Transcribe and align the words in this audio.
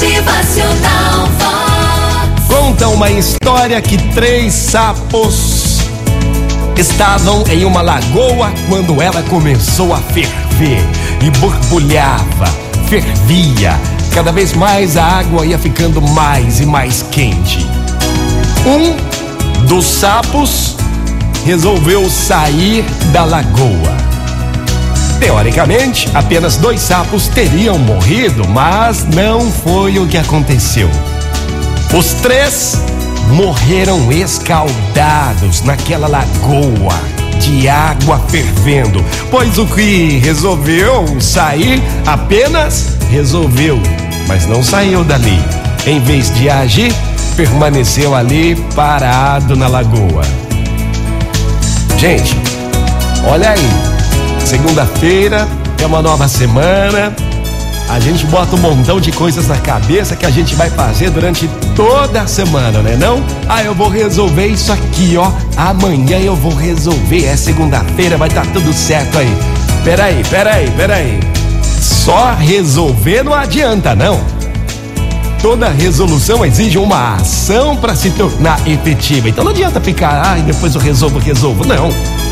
Motivacional 0.00 1.26
Vox. 1.38 2.46
Conta 2.48 2.88
uma 2.88 3.10
história 3.10 3.78
que 3.82 3.98
três 4.14 4.54
sapos 4.54 5.80
estavam 6.74 7.44
em 7.48 7.66
uma 7.66 7.82
lagoa 7.82 8.50
quando 8.66 9.02
ela 9.02 9.22
começou 9.24 9.92
a 9.92 9.98
ferver 9.98 10.82
e 11.22 11.30
borbulhava, 11.38 12.46
fervia. 12.88 13.78
Cada 14.14 14.32
vez 14.32 14.54
mais 14.54 14.96
a 14.96 15.04
água 15.04 15.44
ia 15.44 15.58
ficando 15.58 16.00
mais 16.00 16.60
e 16.60 16.64
mais 16.64 17.02
quente. 17.02 17.66
Um 18.64 19.66
dos 19.66 19.84
sapos 19.84 20.76
resolveu 21.44 22.08
sair 22.08 22.86
da 23.12 23.26
lagoa. 23.26 24.09
Teoricamente, 25.20 26.08
apenas 26.14 26.56
dois 26.56 26.80
sapos 26.80 27.28
teriam 27.28 27.78
morrido, 27.78 28.48
mas 28.48 29.04
não 29.04 29.52
foi 29.52 29.98
o 29.98 30.06
que 30.06 30.16
aconteceu. 30.16 30.90
Os 31.96 32.14
três 32.14 32.82
morreram 33.28 34.10
escaldados 34.10 35.62
naquela 35.62 36.08
lagoa 36.08 36.98
de 37.38 37.68
água 37.68 38.18
fervendo, 38.28 39.04
pois 39.30 39.58
o 39.58 39.66
que 39.66 40.18
resolveu 40.18 41.20
sair 41.20 41.82
apenas 42.06 42.96
resolveu, 43.10 43.78
mas 44.26 44.46
não 44.46 44.62
saiu 44.62 45.04
dali. 45.04 45.38
Em 45.86 46.00
vez 46.00 46.32
de 46.34 46.48
agir, 46.48 46.94
permaneceu 47.36 48.14
ali 48.14 48.56
parado 48.74 49.56
na 49.56 49.68
lagoa. 49.68 50.22
Gente, 51.98 52.36
olha 53.26 53.50
aí, 53.50 53.89
Segunda-feira 54.50 55.46
é 55.80 55.86
uma 55.86 56.02
nova 56.02 56.26
semana. 56.26 57.14
A 57.88 58.00
gente 58.00 58.26
bota 58.26 58.56
um 58.56 58.58
montão 58.58 59.00
de 59.00 59.12
coisas 59.12 59.46
na 59.46 59.56
cabeça 59.56 60.16
que 60.16 60.26
a 60.26 60.30
gente 60.30 60.56
vai 60.56 60.68
fazer 60.68 61.08
durante 61.10 61.48
toda 61.76 62.22
a 62.22 62.26
semana, 62.26 62.82
né 62.82 62.96
não? 62.96 63.24
Ah, 63.48 63.62
eu 63.62 63.72
vou 63.76 63.88
resolver 63.88 64.48
isso 64.48 64.72
aqui, 64.72 65.16
ó. 65.16 65.30
Amanhã 65.56 66.18
eu 66.18 66.34
vou 66.34 66.52
resolver. 66.52 67.26
É 67.26 67.36
segunda-feira, 67.36 68.16
vai 68.16 68.26
estar 68.26 68.44
tá 68.44 68.50
tudo 68.52 68.72
certo 68.72 69.18
aí. 69.18 69.32
Peraí, 69.84 70.20
peraí, 70.28 70.68
peraí. 70.72 71.20
Só 71.80 72.34
resolver 72.34 73.22
não 73.22 73.32
adianta, 73.32 73.94
não. 73.94 74.18
Toda 75.42 75.70
resolução 75.70 76.44
exige 76.44 76.76
uma 76.76 77.14
ação 77.14 77.74
para 77.74 77.94
se 77.94 78.10
tornar 78.10 78.60
efetiva. 78.68 79.26
Então 79.26 79.42
não 79.42 79.52
adianta 79.52 79.80
ficar, 79.80 80.22
ah, 80.22 80.34
depois 80.34 80.74
eu 80.74 80.80
resolvo, 80.80 81.18
resolvo. 81.18 81.66
Não. 81.66 81.88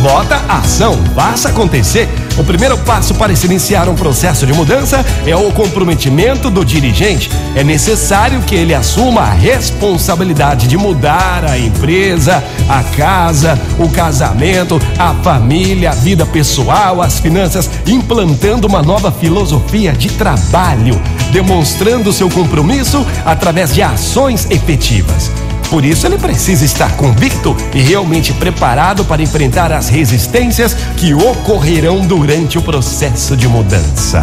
Bota 0.00 0.36
ação, 0.48 0.96
faça 1.14 1.48
acontecer. 1.48 2.08
O 2.38 2.44
primeiro 2.44 2.78
passo 2.78 3.14
para 3.14 3.34
se 3.34 3.46
iniciar 3.46 3.88
um 3.88 3.94
processo 3.94 4.46
de 4.46 4.52
mudança 4.52 5.04
é 5.26 5.34
o 5.34 5.50
comprometimento 5.52 6.48
do 6.48 6.64
dirigente. 6.64 7.28
É 7.54 7.64
necessário 7.64 8.40
que 8.42 8.54
ele 8.54 8.72
assuma 8.72 9.22
a 9.22 9.32
responsabilidade 9.32 10.66
de 10.66 10.76
mudar 10.76 11.44
a 11.44 11.58
empresa, 11.58 12.42
a 12.68 12.82
casa, 12.96 13.58
o 13.78 13.88
casamento, 13.88 14.80
a 14.98 15.12
família, 15.14 15.90
a 15.90 15.94
vida 15.94 16.24
pessoal, 16.24 17.02
as 17.02 17.18
finanças, 17.18 17.68
implantando 17.86 18.66
uma 18.66 18.80
nova 18.80 19.12
filosofia 19.12 19.92
de 19.92 20.08
trabalho, 20.10 21.00
demonstrando 21.32 22.12
seu 22.12 22.30
compromisso 22.30 23.04
através 23.24 23.74
de 23.74 23.82
ações 23.82 24.46
efetivas. 24.50 25.30
Por 25.70 25.86
isso, 25.86 26.06
ele 26.06 26.18
precisa 26.18 26.66
estar 26.66 26.94
convicto 26.98 27.56
e 27.74 27.80
realmente 27.80 28.34
preparado 28.34 29.06
para 29.06 29.22
enfrentar 29.22 29.72
as 29.72 29.88
resistências 29.88 30.74
que 30.98 31.14
ocorrerão 31.14 32.06
durante 32.06 32.58
o 32.58 32.62
processo 32.62 33.34
de 33.34 33.48
mudança. 33.48 34.22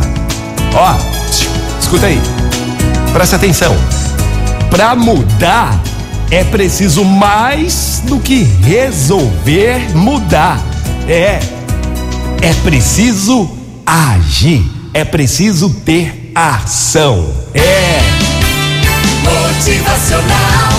Ó, 0.75 0.95
escuta 1.81 2.05
aí, 2.05 2.21
presta 3.11 3.37
atenção. 3.37 3.75
Para 4.69 4.95
mudar, 4.95 5.81
é 6.29 6.43
preciso 6.43 7.03
mais 7.03 8.03
do 8.05 8.19
que 8.19 8.43
resolver 8.43 9.97
mudar. 9.97 10.63
É, 11.07 11.39
é 12.43 12.53
preciso 12.63 13.49
agir, 13.83 14.63
é 14.93 15.03
preciso 15.03 15.71
ter 15.83 16.18
ação. 16.47 17.33
É. 17.53 17.99
Motivacional 19.23 20.69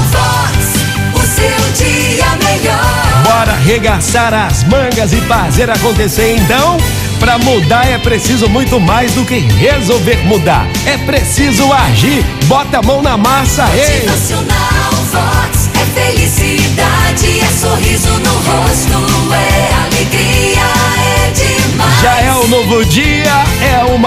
arregaçar 3.60 4.32
as 4.32 4.64
mangas 4.64 5.12
e 5.12 5.20
fazer 5.22 5.70
acontecer. 5.70 6.36
Então, 6.36 6.78
para 7.18 7.38
mudar 7.38 7.86
é 7.86 7.98
preciso 7.98 8.48
muito 8.48 8.80
mais 8.80 9.12
do 9.12 9.24
que 9.24 9.38
resolver 9.38 10.16
mudar. 10.26 10.66
É 10.86 10.96
preciso 10.98 11.70
agir. 11.72 12.24
Bota 12.46 12.78
a 12.78 12.82
mão 12.82 13.02
na 13.02 13.16
massa, 13.16 13.64
ei! 13.74 14.00
Motivacional 14.00 14.90
Vox 15.12 15.70
é 15.74 16.00
felicidade, 16.00 17.40
é 17.40 17.46
sorriso 17.60 18.08
no 18.08 18.32
rosto, 18.32 18.99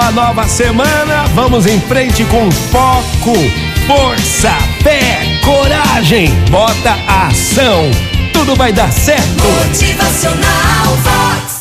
uma 0.04 0.12
nova 0.12 0.48
semana. 0.48 1.26
Vamos 1.34 1.66
em 1.66 1.80
frente 1.80 2.26
com 2.26 2.52
foco, 2.52 3.34
força, 3.88 4.52
fé, 4.82 5.40
coragem. 5.44 6.30
Bota 6.50 6.98
ação 7.08 7.90
tudo 8.34 8.56
vai 8.56 8.74
dar 8.74 8.92
certo. 8.92 9.44
Motivacional 9.44 10.98
Vox. 11.04 11.53